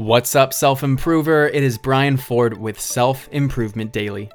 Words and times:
What's 0.00 0.34
up, 0.34 0.54
self 0.54 0.82
improver? 0.82 1.48
It 1.48 1.62
is 1.62 1.76
Brian 1.76 2.16
Ford 2.16 2.56
with 2.56 2.80
Self 2.80 3.28
Improvement 3.32 3.92
Daily. 3.92 4.30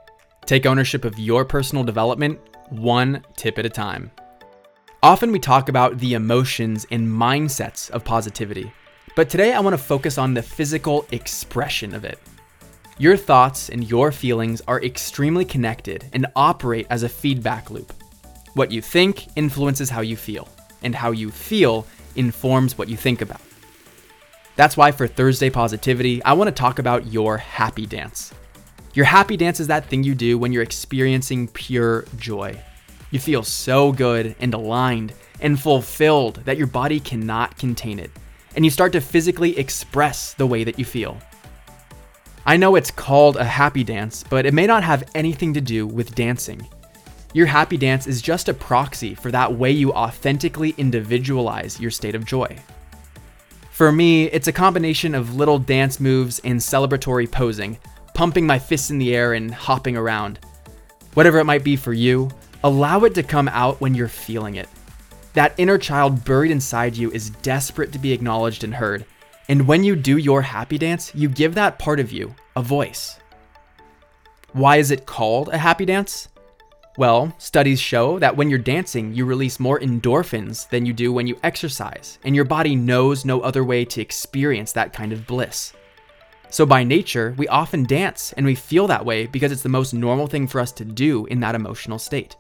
Take 0.46 0.68
ownership 0.68 1.04
of 1.04 1.18
your 1.18 1.44
personal 1.44 1.84
development 1.84 2.39
one 2.70 3.23
tip 3.36 3.57
at 3.57 3.65
a 3.65 3.70
time. 3.70 4.12
Often 5.01 5.31
we 5.31 5.39
talk 5.39 5.67
about 5.67 5.97
the 5.97 6.13
emotions 6.13 6.86
and 6.91 7.07
mindsets 7.07 7.89
of 7.89 8.05
positivity, 8.05 8.71
but 9.15 9.28
today 9.28 9.54
I 9.54 9.59
want 9.59 9.73
to 9.73 9.83
focus 9.83 10.20
on 10.20 10.36
the 10.36 10.43
physical 10.43 11.08
expression 11.12 11.96
of 11.96 12.06
it. 12.06 12.20
Your 13.00 13.18
thoughts 13.18 13.70
and 13.70 13.90
your 13.90 14.12
feelings 14.12 14.62
are 14.68 14.84
extremely 14.84 15.46
connected 15.46 16.05
and 16.13 16.27
operate 16.36 16.86
as 16.91 17.02
a 17.02 17.09
feedback 17.09 17.72
loop. 17.72 17.91
What 18.54 18.72
you 18.72 18.84
think 18.84 19.36
influences 19.36 19.90
how 19.90 20.02
you 20.02 20.16
feel, 20.16 20.48
and 20.84 20.94
how 20.94 21.09
you 21.09 21.32
feel 21.32 21.88
informs 22.16 22.77
what 22.77 22.88
you 22.88 22.98
think 22.98 23.22
about. 23.22 23.41
That's 24.55 24.77
why 24.77 24.91
for 24.91 25.05
Thursday 25.05 25.49
Positivity, 25.49 26.23
I 26.23 26.31
want 26.34 26.48
to 26.48 26.53
talk 26.53 26.80
about 26.80 27.08
your 27.08 27.38
happy 27.38 27.86
dance. 27.86 28.34
Your 28.94 29.05
happy 29.05 29.36
dance 29.36 29.59
is 29.59 29.68
that 29.68 29.86
thing 29.88 30.04
you 30.04 30.16
do 30.16 30.38
when 30.38 30.54
you're 30.54 30.64
experiencing 30.64 31.50
pure 31.50 32.05
joy. 32.18 32.58
You 33.12 33.20
feel 33.20 33.44
so 33.44 33.91
good 33.91 34.34
and 34.40 34.54
aligned 34.54 35.14
and 35.41 35.59
fulfilled 35.59 36.36
that 36.45 36.58
your 36.58 36.68
body 36.68 37.02
cannot 37.02 37.58
contain 37.58 38.00
it, 38.00 38.12
and 38.55 38.64
you 38.64 38.72
start 38.72 38.94
to 38.94 39.02
physically 39.02 39.58
express 39.59 40.34
the 40.34 40.48
way 40.48 40.64
that 40.64 40.80
you 40.80 40.86
feel. 40.86 41.17
I 42.45 42.56
know 42.56 42.76
it's 42.76 42.92
called 42.92 43.36
a 43.36 43.44
happy 43.44 43.84
dance, 43.84 44.23
but 44.30 44.45
it 44.45 44.53
may 44.53 44.67
not 44.67 44.84
have 44.86 45.09
anything 45.14 45.53
to 45.56 45.62
do 45.62 45.86
with 45.86 46.16
dancing. 46.16 46.66
Your 47.34 47.48
happy 47.48 47.76
dance 47.76 48.08
is 48.08 48.22
just 48.22 48.48
a 48.48 48.53
proxy 48.53 49.16
for 49.16 49.31
that 49.31 49.53
way 49.53 49.72
you 49.72 49.92
authentically 49.92 50.73
individualize 50.78 51.78
your 51.81 51.92
state 51.92 52.16
of 52.16 52.23
joy. 52.23 52.58
For 53.76 53.92
me, 53.92 54.28
it's 54.28 54.48
a 54.48 54.54
combination 54.54 55.14
of 55.14 55.36
little 55.36 55.60
dance 55.60 56.00
moves 56.00 56.40
and 56.46 56.58
celebratory 56.58 57.30
posing, 57.30 57.78
pumping 58.14 58.48
my 58.48 58.58
fists 58.58 58.90
in 58.90 59.00
the 59.00 59.14
air 59.14 59.34
and 59.34 59.54
hopping 59.54 59.98
around. 59.98 60.40
Whatever 61.14 61.40
it 61.40 61.44
might 61.44 61.66
be 61.66 61.76
for 61.76 61.92
you, 61.92 62.32
allow 62.64 63.04
it 63.04 63.14
to 63.16 63.22
come 63.22 63.50
out 63.50 63.82
when 63.82 63.94
you're 63.94 64.08
feeling 64.08 64.56
it. 64.56 64.70
That 65.34 65.56
inner 65.58 65.78
child 65.78 66.23
buried 66.23 66.52
inside 66.52 66.95
you 66.95 67.12
is 67.12 67.32
desperate 67.32 67.92
to 67.92 68.00
be 68.00 68.14
acknowledged 68.14 68.64
and 68.64 68.73
heard. 68.73 69.04
And 69.50 69.67
when 69.67 69.84
you 69.84 69.98
do 69.98 70.16
your 70.16 70.42
happy 70.42 70.78
dance, 70.78 71.14
you 71.14 71.28
give 71.28 71.54
that 71.56 71.78
part 71.78 72.00
of 72.00 72.14
you 72.14 72.34
a 72.56 72.62
voice. 72.62 73.20
Why 74.54 74.78
is 74.78 74.89
it 74.89 75.06
called 75.06 75.50
a 75.50 75.58
happy 75.58 75.84
dance? 75.84 76.30
Well, 76.98 77.36
studies 77.40 77.82
show 77.82 78.20
that 78.20 78.38
when 78.38 78.50
you're 78.50 78.58
dancing, 78.58 79.14
you 79.14 79.26
release 79.26 79.60
more 79.60 79.82
endorphins 79.82 80.70
than 80.70 80.86
you 80.86 80.94
do 80.94 81.12
when 81.12 81.28
you 81.28 81.38
exercise, 81.44 82.20
and 82.24 82.34
your 82.34 82.46
body 82.46 82.74
knows 82.74 83.26
no 83.26 83.42
other 83.42 83.66
way 83.66 83.84
to 83.84 84.00
experience 84.00 84.72
that 84.72 84.94
kind 84.94 85.12
of 85.12 85.28
bliss. 85.28 85.73
So, 86.50 86.66
by 86.66 86.86
nature, 86.86 87.36
we 87.38 87.50
often 87.50 87.84
dance 87.84 88.32
and 88.38 88.46
we 88.46 88.56
feel 88.56 88.88
that 88.88 89.04
way 89.04 89.26
because 89.26 89.52
it's 89.52 89.62
the 89.64 89.68
most 89.68 89.94
normal 89.94 90.28
thing 90.28 90.48
for 90.48 90.62
us 90.62 90.72
to 90.73 90.86
do 90.86 91.26
in 91.26 91.42
that 91.42 91.54
emotional 91.54 92.00
state. 92.00 92.38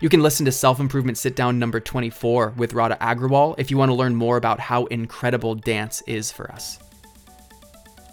You 0.00 0.10
can 0.10 0.22
listen 0.22 0.44
to 0.44 0.52
Self 0.52 0.78
Improvement 0.78 1.16
Sit 1.16 1.34
Down 1.34 1.58
number 1.58 1.80
24 1.80 2.52
with 2.58 2.74
Radha 2.74 2.98
Agrawal 3.00 3.54
if 3.56 3.70
you 3.70 3.78
want 3.78 3.88
to 3.88 3.94
learn 3.94 4.14
more 4.14 4.36
about 4.36 4.60
how 4.60 4.84
incredible 4.86 5.54
dance 5.54 6.02
is 6.02 6.30
for 6.30 6.52
us. 6.52 6.78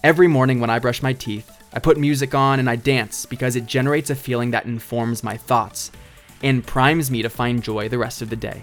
Every 0.02 0.28
morning 0.28 0.62
when 0.62 0.70
I 0.70 0.80
brush 0.80 1.04
my 1.04 1.12
teeth, 1.12 1.55
I 1.76 1.80
put 1.80 1.98
music 1.98 2.34
on 2.34 2.60
and 2.60 2.70
I 2.70 2.78
dance 2.78 3.26
because 3.26 3.58
it 3.58 3.66
generates 3.66 4.10
a 4.10 4.16
feeling 4.16 4.52
that 4.52 4.66
informs 4.66 5.24
my 5.24 5.36
thoughts 5.36 5.92
and 6.42 6.66
primes 6.66 7.12
me 7.12 7.22
to 7.22 7.30
find 7.30 7.62
joy 7.62 7.90
the 7.90 7.98
rest 7.98 8.22
of 8.22 8.30
the 8.30 8.36
day. 8.36 8.62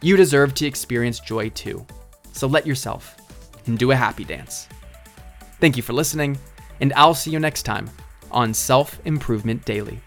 You 0.00 0.16
deserve 0.16 0.54
to 0.54 0.66
experience 0.66 1.20
joy 1.20 1.50
too, 1.50 1.86
so 2.32 2.46
let 2.46 2.66
yourself 2.66 3.16
and 3.66 3.78
do 3.78 3.90
a 3.90 3.96
happy 3.96 4.24
dance. 4.24 4.68
Thank 5.60 5.76
you 5.76 5.82
for 5.82 5.92
listening, 5.92 6.38
and 6.80 6.92
I'll 6.94 7.14
see 7.14 7.30
you 7.30 7.38
next 7.38 7.64
time 7.64 7.90
on 8.30 8.54
Self 8.54 9.00
Improvement 9.04 9.64
Daily. 9.64 10.00